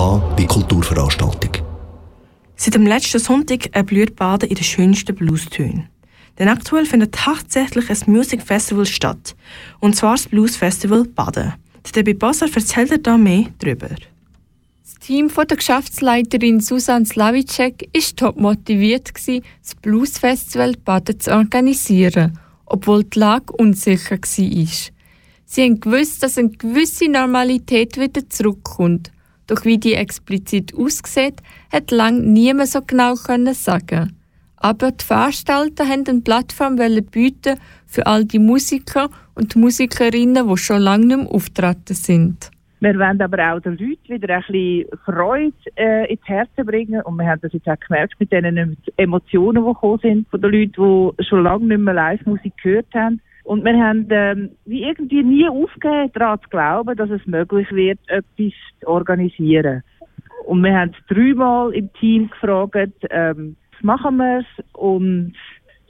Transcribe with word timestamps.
Wie 0.00 0.46
Kulturveranstaltung. 0.46 1.62
Seit 2.56 2.74
dem 2.74 2.86
letzten 2.86 3.18
Sonntag 3.18 3.70
blüht 3.84 4.16
Baden 4.16 4.48
in 4.48 4.54
den 4.54 4.64
schönsten 4.64 5.14
Bluestönen. 5.14 5.90
Denn 6.38 6.48
aktuell 6.48 6.86
findet 6.86 7.14
tatsächlich 7.14 7.90
ein 7.90 7.98
Music 8.06 8.40
Festival 8.40 8.86
statt. 8.86 9.36
Und 9.78 9.96
zwar 9.96 10.14
das 10.14 10.26
Blues 10.26 10.56
Festival 10.56 11.04
Baden. 11.04 11.52
Debbie 11.94 12.14
Bosser 12.14 12.46
erzählt 12.46 13.06
da 13.06 13.18
mehr 13.18 13.48
darüber. 13.58 13.88
Das 13.88 14.94
Team 15.00 15.28
von 15.28 15.46
der 15.46 15.58
Geschäftsleiterin 15.58 16.60
Susan 16.60 17.04
Slavicek 17.04 17.90
war 17.92 18.16
top 18.16 18.40
motiviert, 18.40 19.10
das 19.14 19.74
Blues 19.82 20.16
Festival 20.16 20.76
Baden 20.82 21.20
zu 21.20 21.30
organisieren, 21.30 22.38
obwohl 22.64 23.04
die 23.04 23.18
Lage 23.18 23.52
unsicher 23.52 24.16
war. 24.16 24.66
Sie 25.44 25.62
haben 25.62 25.78
gewusst, 25.78 26.22
dass 26.22 26.38
eine 26.38 26.48
gewisse 26.48 27.10
Normalität 27.10 28.00
wieder 28.00 28.26
zurückkommt. 28.30 29.12
Doch 29.50 29.64
wie 29.64 29.78
die 29.78 29.94
explizit 29.94 30.72
aussieht, 30.76 31.42
hat 31.72 31.90
lang 31.90 32.32
niemand 32.32 32.68
so 32.68 32.82
genau 32.86 33.14
können 33.14 33.52
sagen. 33.52 34.16
Aber 34.58 34.92
die 34.92 35.04
Veranstalter 35.04 35.88
haben 35.88 36.04
eine 36.06 36.20
Plattform 36.20 36.76
bieten 37.10 37.58
für 37.84 38.06
all 38.06 38.24
die 38.24 38.38
Musiker 38.38 39.08
und 39.34 39.56
Musikerinnen, 39.56 40.48
die 40.48 40.56
schon 40.56 40.82
lange 40.82 41.06
nicht 41.06 41.16
mehr 41.16 41.34
auftreten 41.34 41.94
sind. 41.94 42.52
Wir 42.78 42.96
wollen 42.96 43.20
aber 43.20 43.52
auch 43.52 43.60
den 43.60 43.76
Leuten 43.76 44.08
wieder 44.08 44.36
ein 44.36 44.42
bisschen 44.46 44.86
Freude 45.04 45.52
äh, 45.76 46.12
ins 46.12 46.22
Herz 46.26 46.50
bringen. 46.54 47.02
Und 47.02 47.16
wir 47.16 47.26
haben 47.26 47.40
das 47.40 47.52
jetzt 47.52 47.68
auch 47.68 47.80
gemerkt 47.80 48.14
mit 48.20 48.30
den 48.30 48.76
Emotionen, 48.98 49.64
die 49.64 49.68
gekommen 49.68 49.98
sind 50.00 50.28
von 50.28 50.40
den 50.40 50.52
Leuten, 50.52 51.14
die 51.18 51.24
schon 51.24 51.42
lange 51.42 51.66
nicht 51.66 51.80
mehr 51.80 51.94
Live-Musik 51.94 52.52
gehört 52.62 52.94
haben. 52.94 53.20
Und 53.50 53.64
wir 53.64 53.76
haben 53.84 54.06
ähm, 54.10 54.50
wie 54.64 54.84
irgendwie 54.84 55.24
nie 55.24 55.48
aufgegeben, 55.48 56.12
daran 56.12 56.40
zu 56.40 56.48
glauben, 56.50 56.96
dass 56.96 57.10
es 57.10 57.26
möglich 57.26 57.68
wird, 57.72 57.98
etwas 58.06 58.52
zu 58.78 58.86
organisieren. 58.86 59.82
Und 60.46 60.62
wir 60.62 60.72
haben 60.72 60.92
dreimal 61.08 61.74
im 61.74 61.92
Team 61.94 62.30
gefragt, 62.30 62.92
ähm, 63.10 63.56
machen 63.82 64.18
wir 64.18 64.38
es? 64.38 64.64
Und 64.74 65.34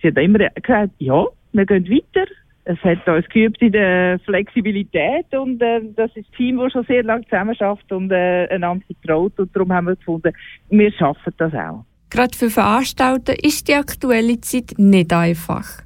sie 0.00 0.08
haben 0.08 0.16
immer 0.16 0.38
gesagt, 0.38 0.92
ja, 1.00 1.26
wir 1.52 1.66
gehen 1.66 1.86
weiter 1.90 2.24
es 2.64 2.78
hat 2.84 3.06
uns 3.08 3.28
geübt 3.28 3.60
in 3.60 3.72
der 3.72 4.18
Flexibilität 4.20 5.26
und 5.32 5.60
äh, 5.60 5.80
das 5.96 6.10
ist 6.14 6.28
ein 6.28 6.36
Team, 6.36 6.58
das 6.58 6.72
schon 6.72 6.84
sehr 6.84 7.02
lange 7.02 7.24
zusammenarbeitet 7.24 7.92
und 7.92 8.10
äh, 8.10 8.46
einander 8.48 8.84
vertraut 8.86 9.38
und 9.38 9.54
darum 9.54 9.72
haben 9.72 9.86
wir 9.86 9.96
gefunden, 9.96 10.32
wir 10.68 10.92
schaffen 10.92 11.34
das 11.38 11.52
auch. 11.52 11.84
Gerade 12.10 12.36
für 12.36 12.48
Veranstalter 12.48 13.34
ist 13.42 13.66
die 13.68 13.74
aktuelle 13.74 14.40
Zeit 14.40 14.74
nicht 14.78 15.12
einfach. 15.12 15.82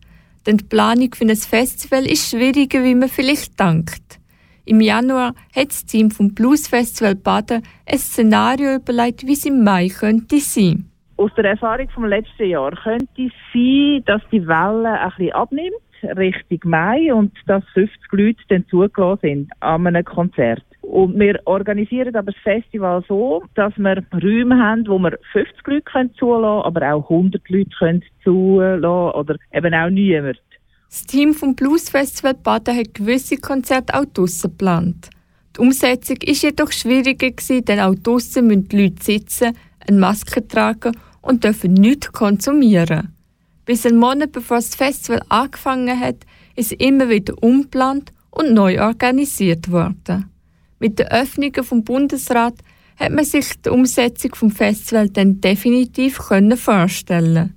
Denn 0.46 0.58
die 0.58 0.64
Planung 0.64 1.14
für 1.14 1.24
ein 1.24 1.36
Festival 1.36 2.04
ist 2.06 2.30
schwieriger, 2.30 2.84
wie 2.84 2.94
man 2.94 3.08
vielleicht 3.08 3.58
denkt. 3.58 4.20
Im 4.66 4.80
Januar 4.80 5.34
hat 5.54 5.68
das 5.68 5.84
Team 5.84 6.10
vom 6.10 6.34
Blues 6.34 6.68
Festival 6.68 7.14
Baden 7.14 7.62
ein 7.86 7.98
Szenario 7.98 8.76
überlegt, 8.76 9.26
wie 9.26 9.32
es 9.32 9.44
im 9.44 9.62
Mai 9.62 9.88
könnte 9.88 10.38
sein. 10.38 10.90
Aus 11.16 11.30
der 11.36 11.44
Erfahrung 11.44 11.88
vom 11.90 12.06
letzten 12.06 12.48
Jahr 12.48 12.72
könnte 12.82 13.22
es 13.22 13.32
sein, 13.52 14.02
dass 14.06 14.22
die 14.32 14.46
Welle 14.46 15.00
ein 15.00 15.10
bisschen 15.10 15.32
abnimmt 15.32 15.74
Richtung 16.04 16.60
Mai 16.64 17.12
und 17.12 17.32
dass 17.46 17.64
50 17.74 18.12
Leute 18.12 18.42
dann 18.48 18.66
zugelassen 18.68 19.20
sind 19.22 19.50
an 19.60 19.86
einem 19.86 20.04
Konzert. 20.04 20.64
Und 20.82 21.18
wir 21.18 21.40
organisieren 21.46 22.14
aber 22.14 22.32
das 22.32 22.40
Festival 22.42 23.02
so, 23.08 23.42
dass 23.54 23.72
wir 23.76 24.04
Räume 24.12 24.58
haben, 24.58 24.86
wo 24.86 24.98
wir 24.98 25.18
50 25.32 25.66
Leute 25.66 25.82
können 25.82 26.14
zulassen 26.14 26.66
aber 26.66 26.94
auch 26.94 27.10
100 27.10 27.48
Leute 27.48 27.70
können 27.78 28.02
zulassen 28.22 28.84
oder 28.84 29.36
eben 29.52 29.74
auch 29.74 29.90
niemand. 29.90 30.40
Das 30.88 31.06
Team 31.06 31.34
vom 31.34 31.56
Blues 31.56 31.88
Festival 31.88 32.34
Baden 32.34 32.76
hat 32.76 32.94
gewisse 32.94 33.36
Konzerte 33.36 33.94
auch 33.94 34.04
draussen 34.04 34.50
geplant. 34.50 35.10
Die 35.56 35.60
Umsetzung 35.60 36.16
war 36.16 36.32
jedoch 36.32 36.72
schwieriger, 36.72 37.30
denn 37.62 37.80
auch 37.80 37.94
draussen 37.94 38.46
müssen 38.46 38.68
die 38.68 38.82
Leute 38.82 39.02
sitzen, 39.02 39.56
eine 39.88 39.98
Maske 39.98 40.46
tragen 40.46 40.96
und 41.20 41.44
dürfen 41.44 41.74
nichts 41.74 42.12
konsumieren. 42.12 43.13
Bis 43.64 43.86
einen 43.86 43.98
Monat 43.98 44.32
bevor 44.32 44.58
das 44.58 44.74
Festival 44.74 45.22
angefangen 45.28 45.98
hat, 45.98 46.16
ist 46.56 46.72
immer 46.72 47.08
wieder 47.08 47.34
umplant 47.42 48.12
und 48.30 48.52
neu 48.52 48.80
organisiert 48.82 49.70
worden. 49.70 50.30
Mit 50.78 50.98
der 50.98 51.12
Öffnung 51.12 51.52
vom 51.62 51.84
Bundesrat 51.84 52.54
hat 52.96 53.12
man 53.12 53.24
sich 53.24 53.60
die 53.62 53.70
Umsetzung 53.70 54.34
vom 54.34 54.50
Festival 54.50 55.08
dann 55.08 55.40
definitiv 55.40 56.18
können 56.18 56.56
vorstellen. 56.56 57.56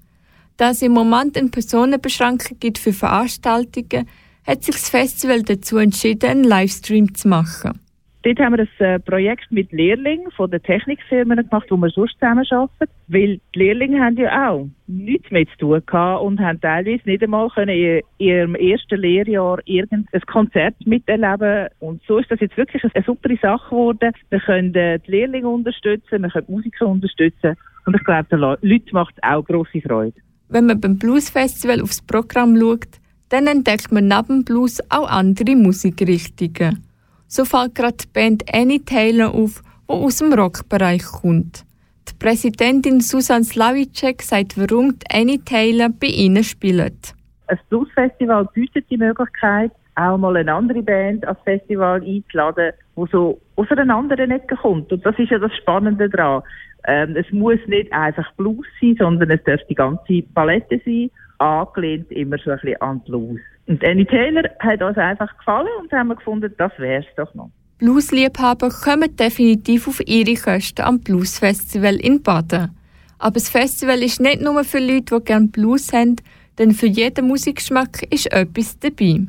Da 0.56 0.72
es 0.72 0.82
im 0.82 0.94
Moment 0.94 1.38
eine 1.38 1.50
Personenbeschränkung 1.50 2.58
gibt 2.60 2.80
für 2.80 2.94
Veranstaltungen, 2.94 4.08
hat 4.46 4.64
sich 4.64 4.76
das 4.76 4.90
Festival 4.90 5.44
dazu 5.44 5.78
entschieden, 5.78 6.30
einen 6.30 6.44
Livestream 6.44 7.14
zu 7.14 7.28
machen. 7.28 7.80
Dort 8.24 8.40
haben 8.40 8.58
wir 8.58 8.68
ein 8.80 8.86
äh, 8.86 9.00
Projekt 9.00 9.52
mit 9.52 9.72
Lehrlingen 9.72 10.32
von 10.32 10.50
den 10.50 10.62
Technikfirmen 10.62 11.38
gemacht, 11.38 11.68
wo 11.70 11.78
wir 11.78 11.90
sonst 11.90 12.14
zusammenarbeiten. 12.14 12.92
Weil 13.08 13.40
die 13.54 13.60
Lehrlinge 13.60 14.04
haben 14.04 14.18
ja 14.18 14.50
auch 14.50 14.68
nichts 14.88 15.30
mehr 15.32 15.46
zu 15.46 15.58
tun 15.60 15.82
gehabt 15.86 16.24
und 16.24 16.40
haben 16.40 16.60
teilweise 16.60 17.02
nicht 17.06 17.24
einmal 17.24 17.50
in 17.58 18.02
ihrem 18.18 18.56
ersten 18.56 19.00
Lehrjahr 19.00 19.60
irgendein 19.66 20.22
Konzert 20.26 20.76
miterleben. 20.86 21.68
Und 21.80 22.02
so 22.08 22.18
ist 22.18 22.32
das 22.32 22.40
jetzt 22.40 22.58
wirklich 22.58 22.84
eine, 22.84 23.04
super 23.04 23.30
Sache 23.42 23.70
geworden. 23.70 24.12
Wir 24.30 24.40
können 24.40 24.74
äh, 24.76 25.00
die 25.00 25.12
Lehrlinge 25.12 25.48
unterstützen, 25.48 26.24
wir 26.24 26.30
können 26.30 26.48
Musiker 26.50 26.88
unterstützen. 26.88 27.56
Und 27.86 27.96
ich 27.96 28.04
glaube, 28.04 28.28
den 28.30 28.40
Leuten 28.40 28.90
macht 28.92 29.16
es 29.16 29.24
auch 29.24 29.44
grosse 29.44 29.80
Freude. 29.82 30.16
Wenn 30.50 30.66
man 30.66 30.82
beim 30.82 30.98
Blues 30.98 31.30
Festival 31.30 31.82
aufs 31.82 32.02
Programm 32.02 32.58
schaut, 32.60 33.00
dann 33.30 33.48
entdeckt 33.48 33.92
man 33.92 34.08
neben 34.08 34.44
Blues 34.44 34.80
auch 34.90 35.10
andere 35.10 35.56
Musikrichtungen. 35.56 36.87
So 37.28 37.44
fällt 37.44 37.76
gerade 37.76 37.98
die 37.98 38.08
Band 38.08 38.46
Annie 38.54 38.84
Taylor 38.84 39.34
auf, 39.34 39.62
die 39.90 39.94
aus 39.94 40.20
dem 40.20 40.34
Rockbereich 40.34 41.04
kommt. 41.04 41.66
Die 42.10 42.14
Präsidentin 42.18 43.02
Susan 43.02 43.44
Slavicek 43.44 44.22
sagt, 44.22 44.58
warum 44.58 44.98
die 44.98 45.06
Annie 45.14 45.44
Taylor 45.44 45.90
bei 45.90 46.08
ihnen 46.08 46.44
spielt. 46.44 47.14
Ein 47.48 47.60
Bluesfestival 47.70 48.48
bietet 48.54 48.90
die 48.90 48.98
Möglichkeit, 48.98 49.72
auch 49.96 50.18
mal 50.18 50.38
eine 50.38 50.54
andere 50.54 50.82
Band 50.82 51.28
als 51.28 51.40
Festival 51.44 52.02
einzuladen, 52.02 52.72
die 52.96 53.06
so 53.12 53.42
aus 53.58 53.70
einer 53.72 53.96
anderen 53.96 54.32
Ecke 54.32 54.56
kommt. 54.56 54.92
Und 54.94 55.06
das 55.06 55.18
ist 55.20 55.32
ja 55.32 55.40
das 55.40 55.56
Spannende 55.58 56.10
daran. 56.10 56.44
Ähm, 56.88 57.18
es 57.18 57.30
muss 57.32 57.60
nicht 57.68 57.92
einfach 57.92 58.32
Blues 58.36 58.66
sein, 58.80 58.96
sondern 58.98 59.32
es 59.32 59.44
darf 59.44 59.60
die 59.70 59.76
ganze 59.76 60.22
Palette 60.34 60.80
sein, 60.86 61.10
angelehnt 61.40 62.10
immer 62.12 62.38
so 62.38 62.52
ein 62.52 62.60
bisschen 62.60 62.82
an 62.82 63.02
Blues. 63.02 63.42
Und 63.68 63.84
Annie 63.84 64.06
Taylor 64.06 64.44
hat 64.60 64.82
uns 64.82 64.98
einfach 64.98 65.38
gefallen 65.38 65.68
und 65.82 65.92
haben 65.92 66.08
wir 66.08 66.16
gefunden, 66.16 66.54
das 66.58 66.72
wäre 66.78 67.02
es 67.02 67.16
doch 67.16 67.34
noch. 67.36 67.52
Bluesliebhaber 67.80 68.70
kommen 68.70 69.16
definitiv 69.16 69.88
auf 69.88 70.02
ihre 70.08 70.36
Kosten 70.36 70.82
am 70.82 71.00
Bluesfestival 71.00 71.96
in 71.98 72.24
Baden. 72.24 72.72
Aber 73.20 73.34
das 73.34 73.50
Festival 73.50 74.02
ist 74.02 74.20
nicht 74.20 74.42
nur 74.42 74.64
für 74.64 74.80
Leute, 74.80 75.20
die 75.20 75.26
gerne 75.26 75.48
Blues 75.48 75.92
haben, 75.94 76.16
denn 76.58 76.72
für 76.72 76.88
jeden 76.88 77.28
Musikgeschmack 77.28 78.04
ist 78.12 78.32
etwas 78.32 78.80
dabei. 78.80 79.28